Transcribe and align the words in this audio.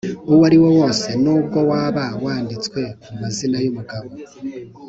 uwo 0.31 0.41
ari 0.49 0.57
wo 0.63 0.69
wose 0.79 1.07
n’ubwo 1.23 1.59
waba 1.71 2.05
wanditswe 2.23 2.81
ku 3.01 3.09
mazina 3.21 3.57
y’umugabo, 3.63 4.09